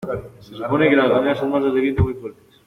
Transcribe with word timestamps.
se 0.39 0.55
supone 0.55 0.89
que 0.89 0.95
las 0.95 1.11
galenas 1.11 1.37
son 1.37 1.51
masas 1.51 1.75
de 1.75 1.79
viento 1.81 2.01
muy 2.03 2.15
fuertes 2.15 2.55